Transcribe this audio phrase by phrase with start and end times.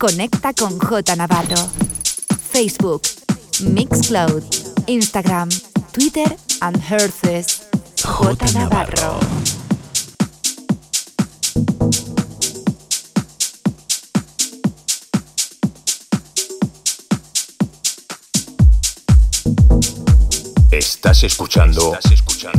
[0.00, 1.56] Conecta con J Navarro.
[2.50, 3.02] Facebook,
[3.60, 4.42] Mixcloud,
[4.86, 5.50] Instagram,
[5.92, 7.68] Twitter and Herces.
[8.02, 9.20] J Navarro.
[20.70, 21.98] Estás escuchando,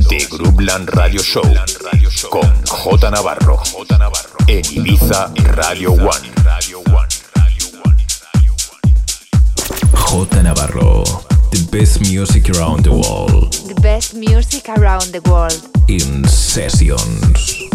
[0.10, 1.42] The Groupland Radio Show
[2.30, 3.64] con J Navarro
[4.46, 6.42] en Ibiza Radio One.
[10.12, 11.04] J Navarro,
[11.52, 13.54] the best music around the world.
[13.54, 15.64] The best music around the world.
[15.88, 17.72] In sessions.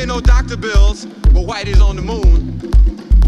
[0.00, 2.58] Pay no doctor bills, but Whitey's on the moon.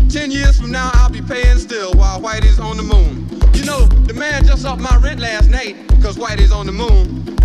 [0.09, 3.29] Ten years from now, I'll be paying still while Whitey's on the moon.
[3.53, 7.37] You know, the man just upped my rent last night, cause Whitey's on the moon.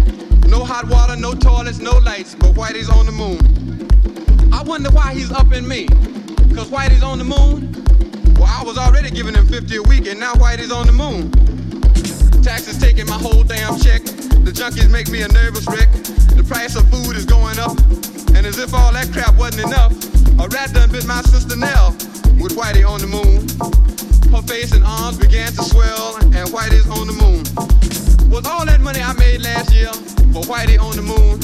[0.48, 4.54] No hot water, no toilets, no lights, but Whitey's on the moon.
[4.54, 5.88] I wonder why he's upping me.
[6.56, 7.74] Cause Whitey's on the moon?
[8.36, 11.32] Well, I was already giving him 50 a week, and now Whitey's on the moon.
[12.48, 14.02] Taxes taking my whole damn check.
[14.48, 15.92] The junkies make me a nervous wreck.
[16.32, 17.76] The price of food is going up.
[18.40, 19.92] And as if all that crap wasn't enough,
[20.40, 21.92] a rat done bit my sister Nell
[22.40, 23.44] with Whitey on the moon.
[24.32, 27.44] Her face and arms began to swell, and Whitey's on the moon.
[28.32, 29.92] Was all that money I made last year
[30.32, 31.44] for Whitey on the moon?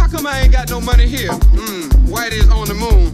[0.00, 1.36] How come I ain't got no money here?
[1.52, 3.12] Mmm, Whitey's on the moon.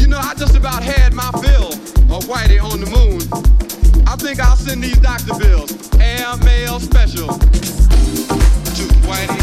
[0.00, 1.76] You know, I just about had my fill
[2.08, 3.20] of Whitey on the moon.
[4.06, 9.42] I think I'll send these doctor bills, air mail special, to Whitey,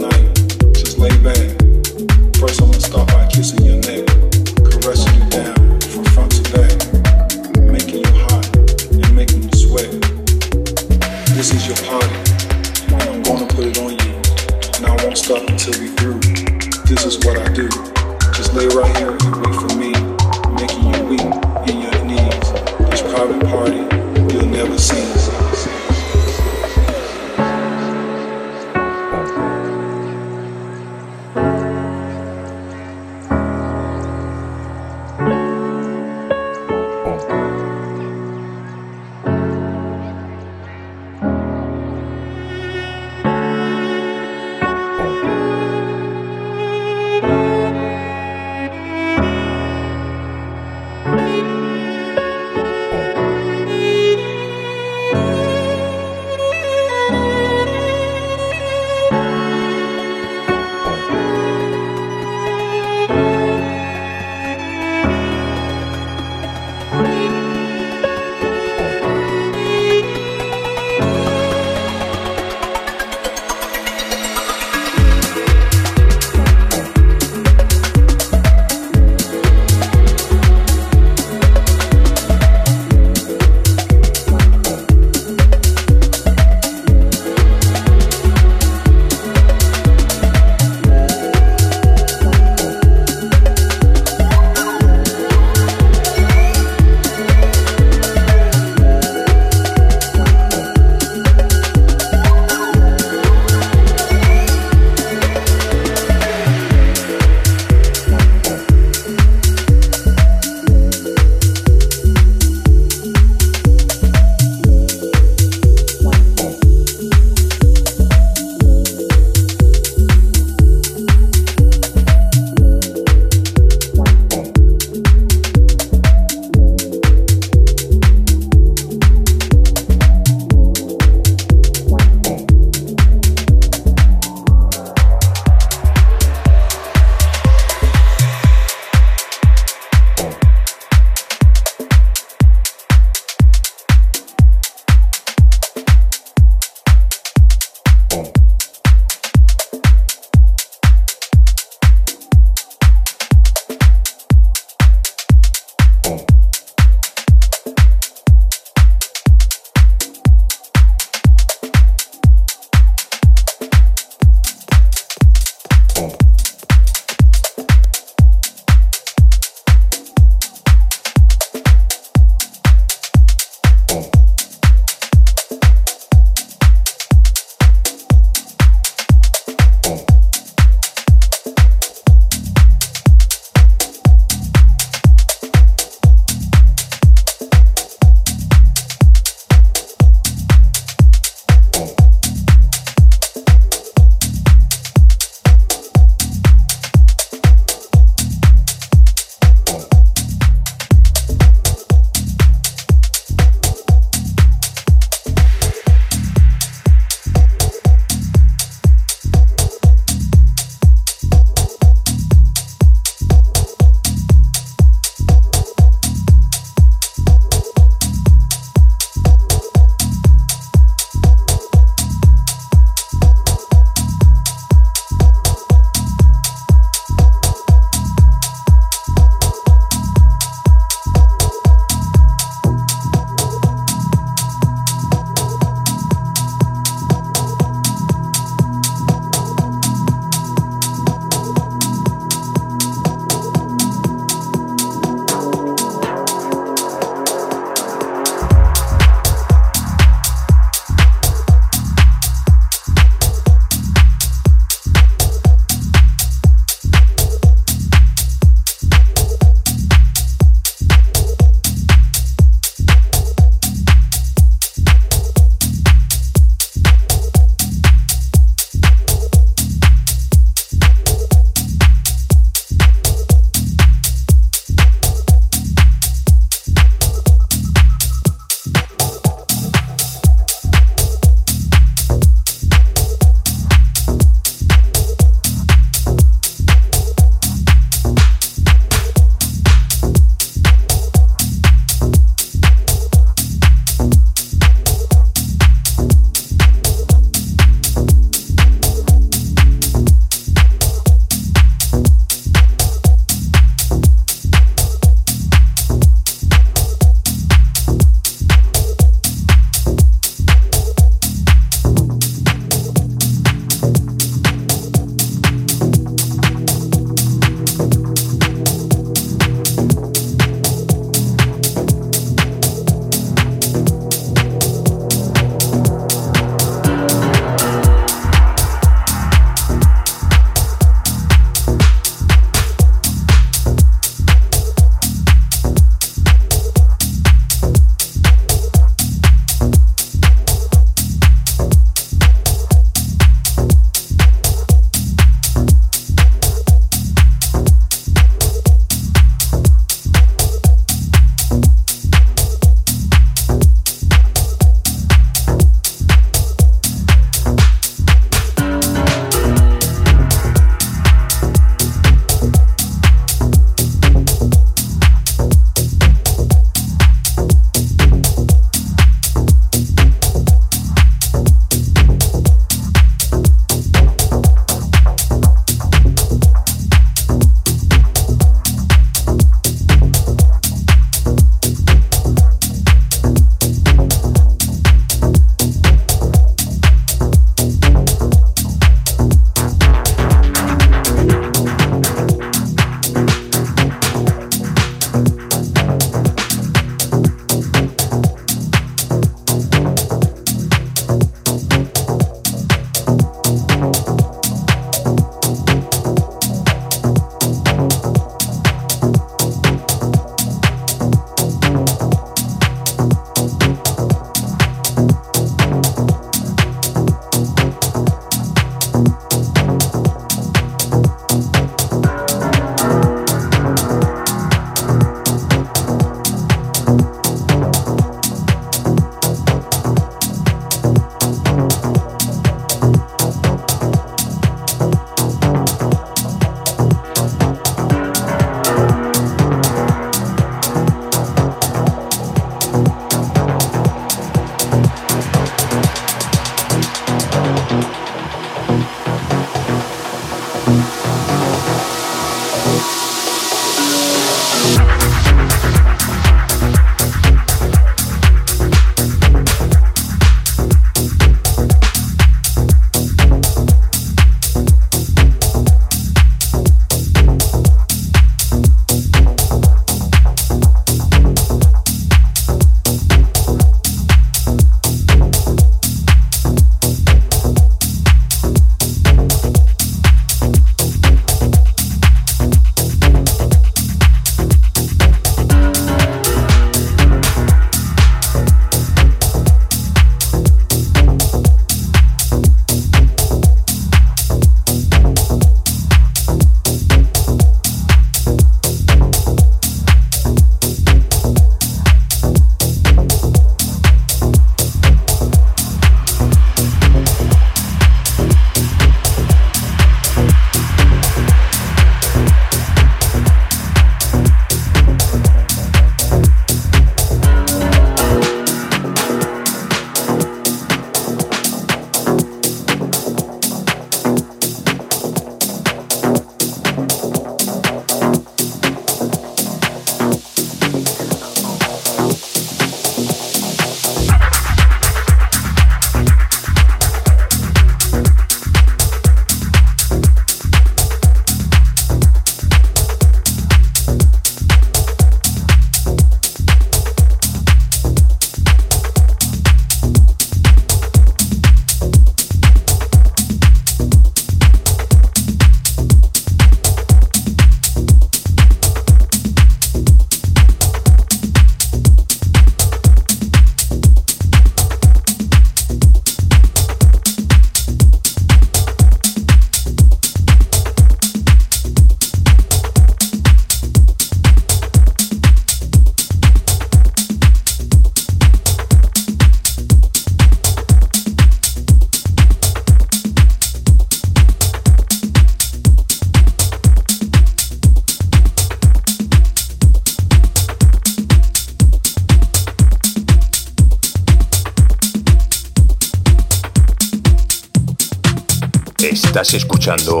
[599.12, 600.00] Estás escuchando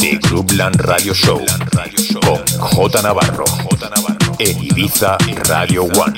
[0.00, 1.40] The Clubland Radio Show
[2.26, 3.44] con J Navarro
[4.40, 6.16] en Ibiza Radio One.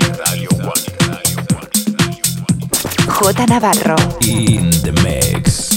[3.06, 3.97] J Navarro.
[4.22, 5.76] In the mix.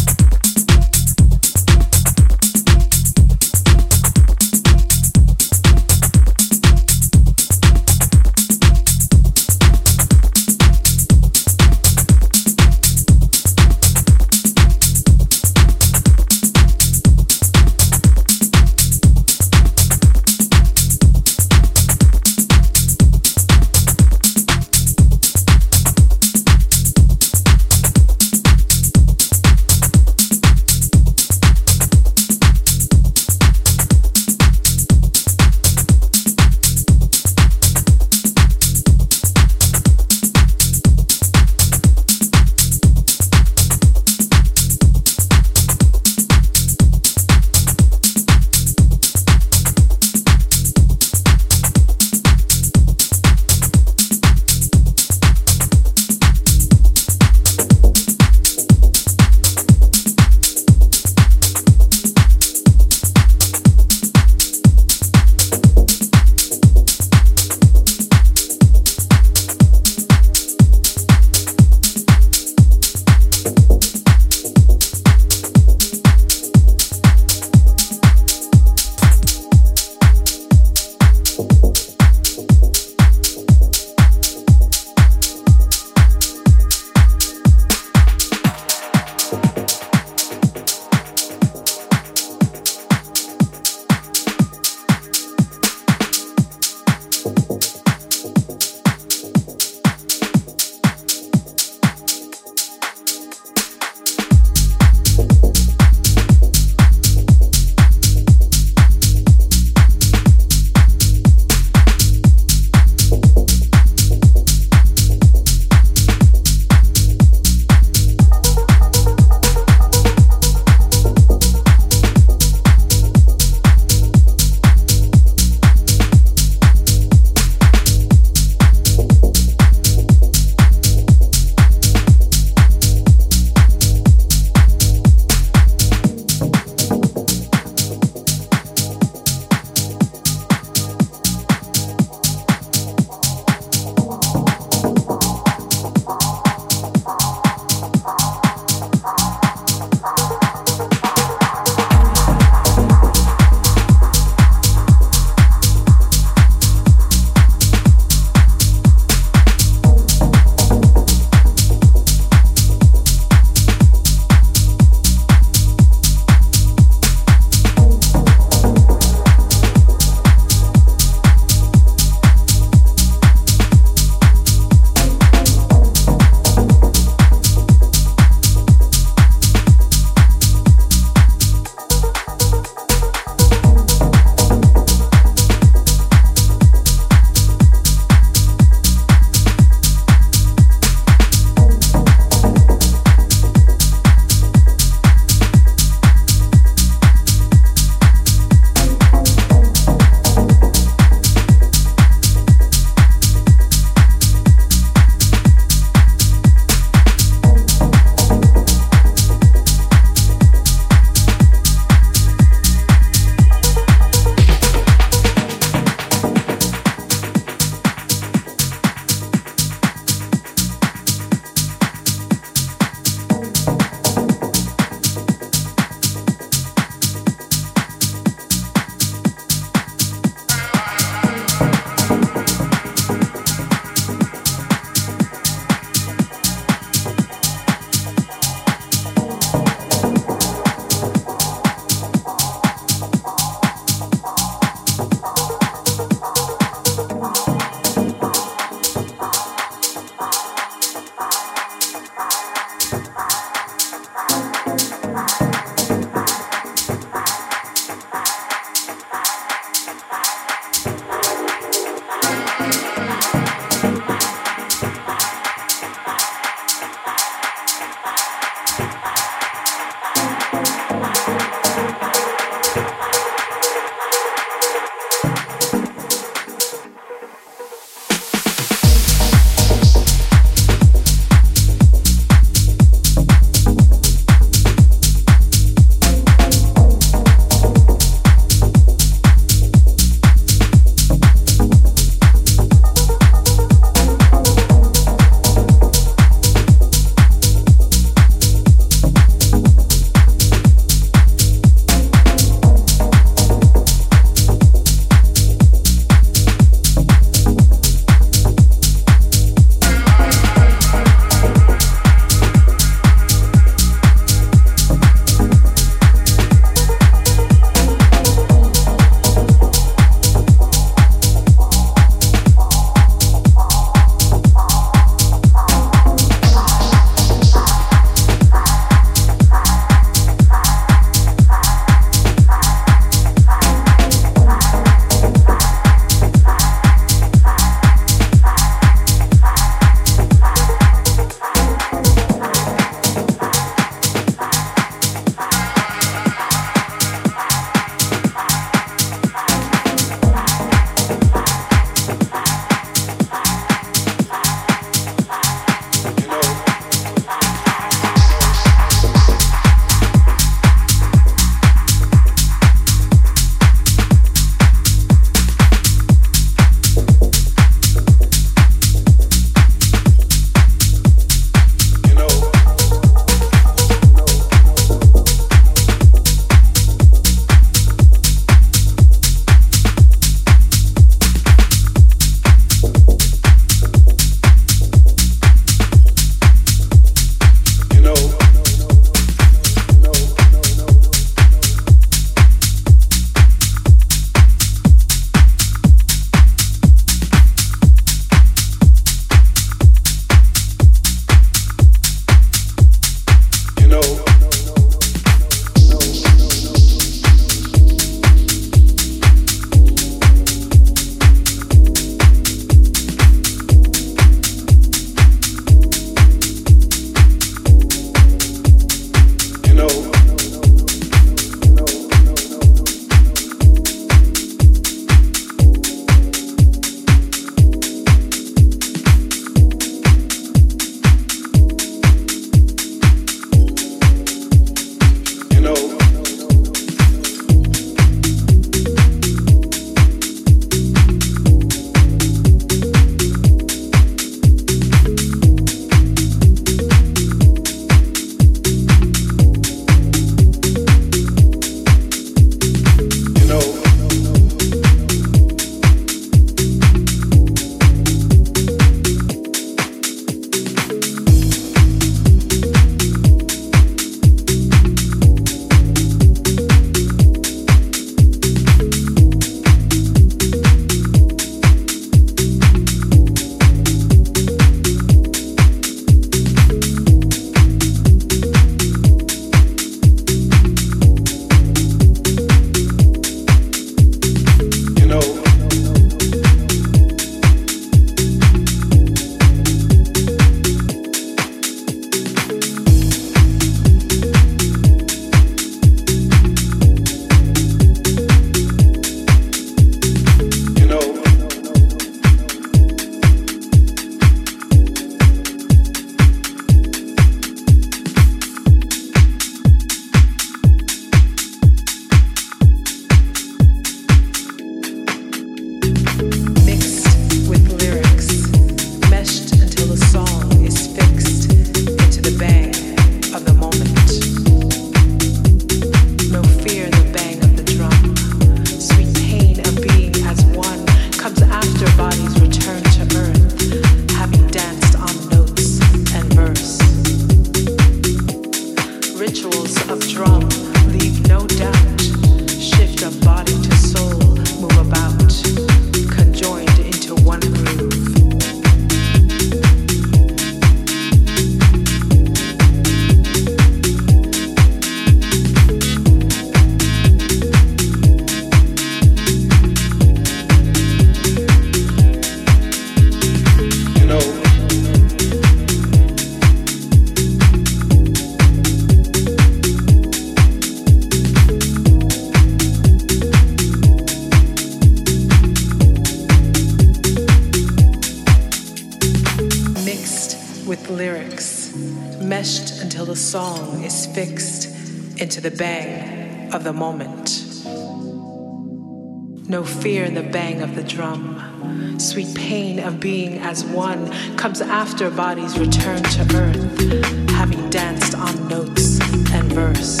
[593.44, 598.98] As one comes after bodies return to earth, having danced on notes
[599.32, 600.00] and verse.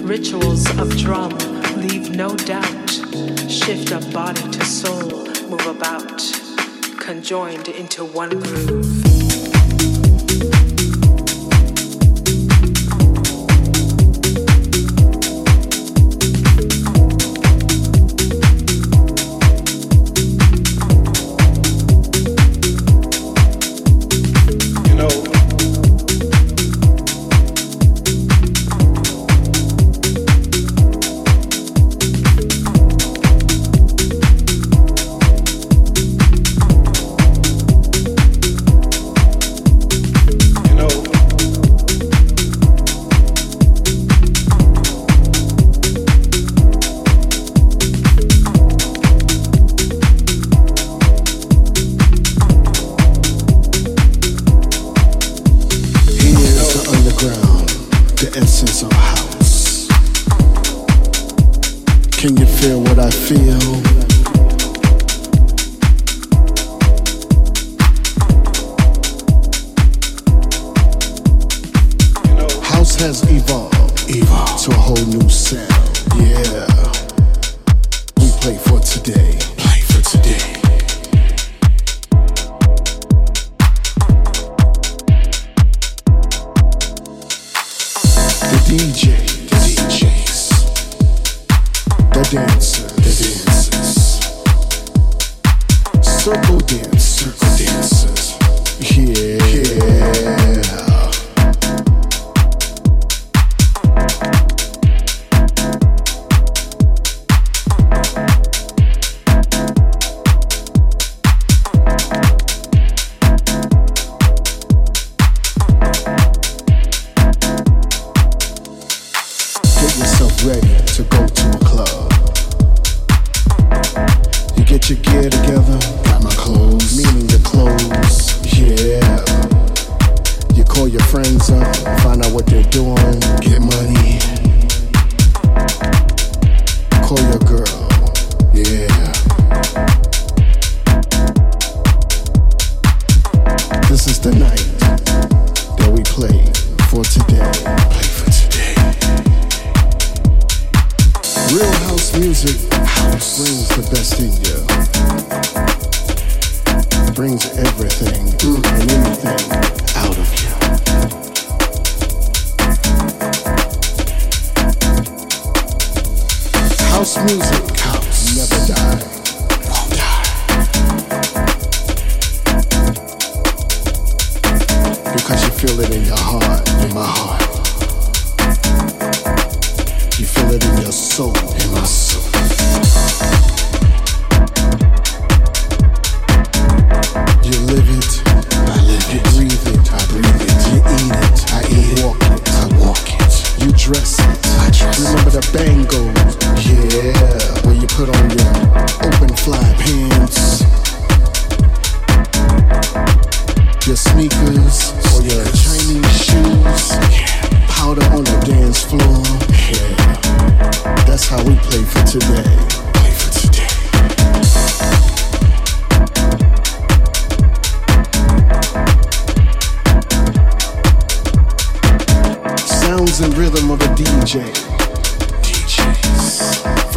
[0.00, 1.30] Rituals of drum
[1.76, 2.90] leave no doubt,
[3.48, 6.20] shift of body to soul, move about,
[6.98, 9.13] conjoined into one groove.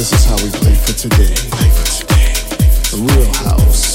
[0.00, 1.34] This is how we play for today.
[1.50, 3.04] Play for today.
[3.04, 3.89] Real house.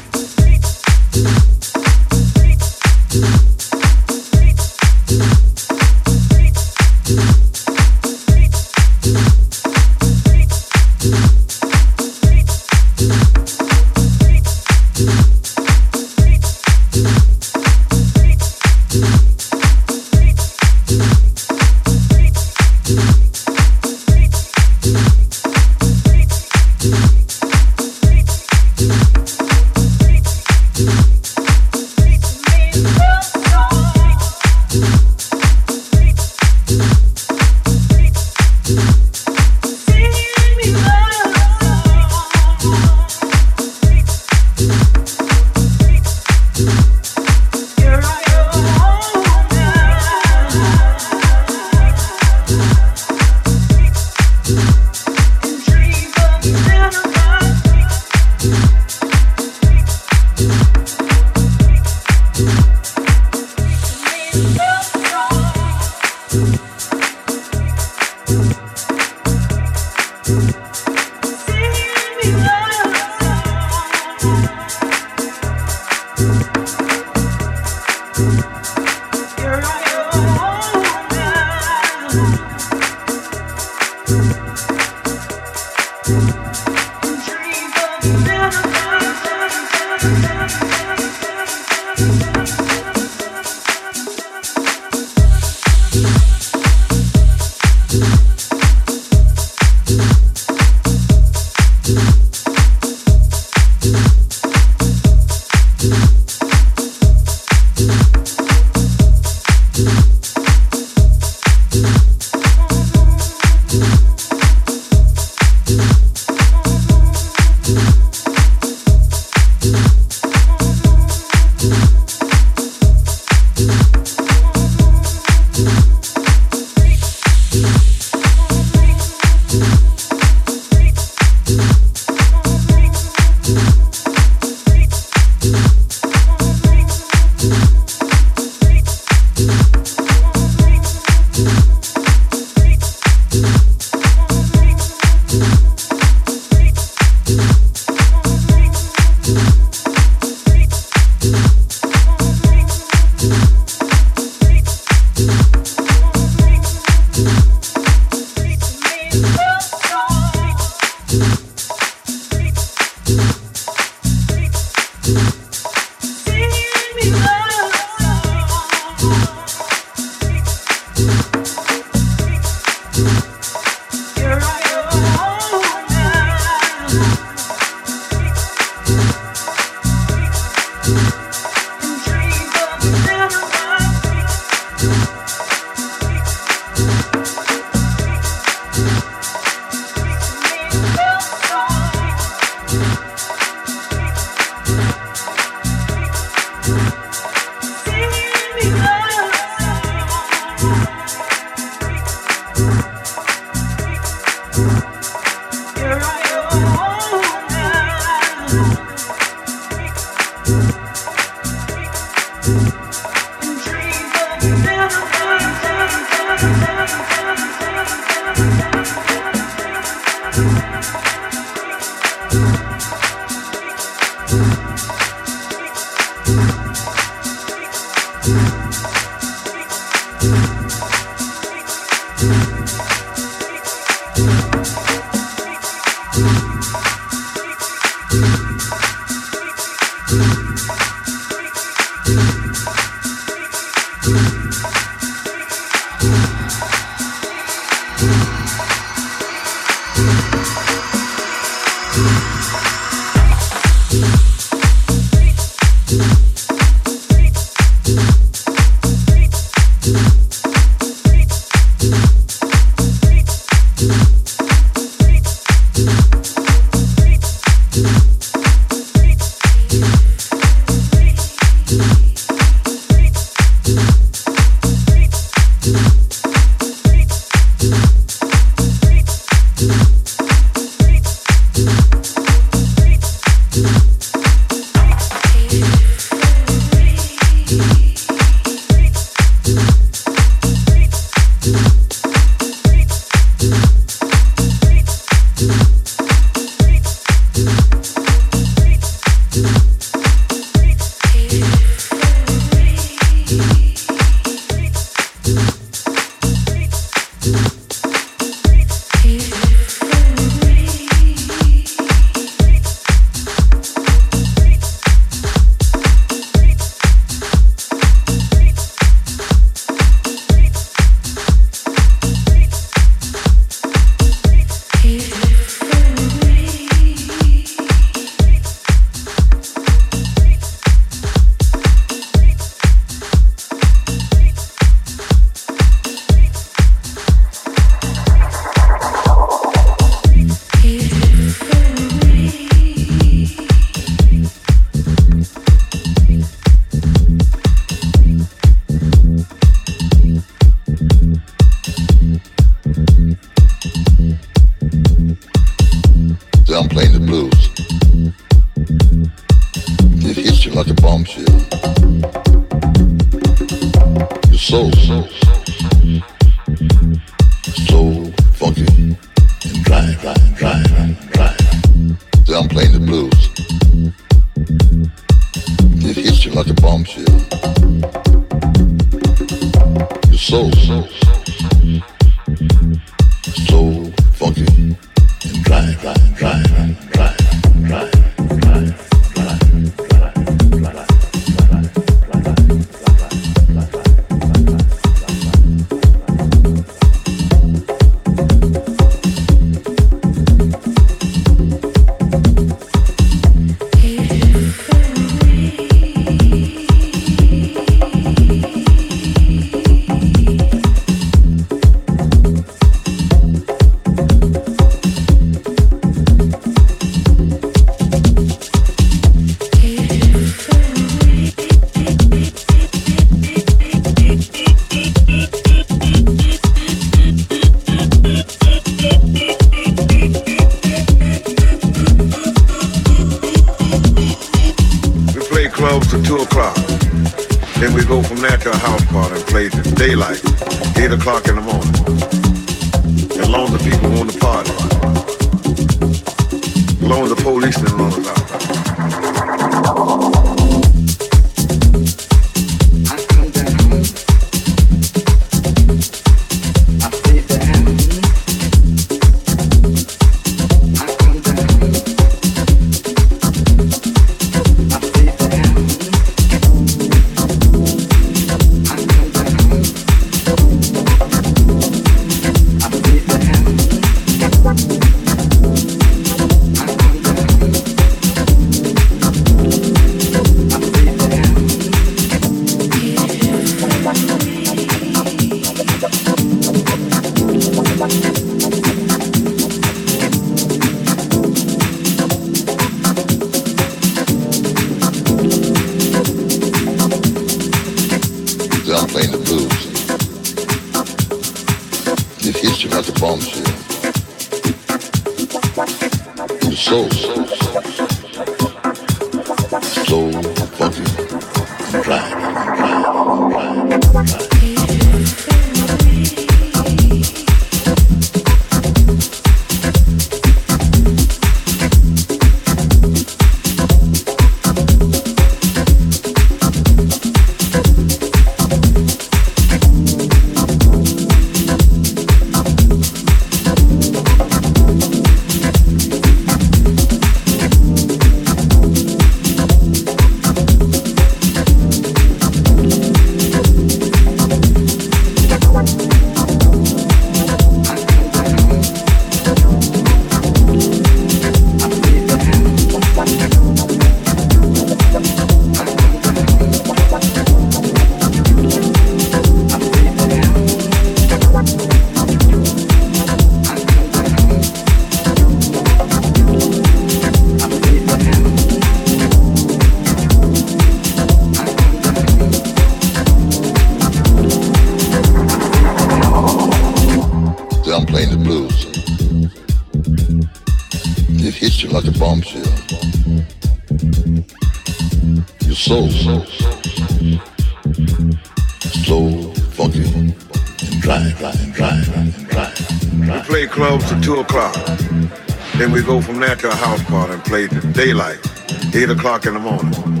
[599.02, 600.00] o'clock in the morning.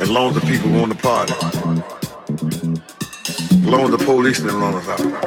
[0.00, 1.32] As long as the people want to party.
[3.54, 5.25] As long as the police didn't run us out.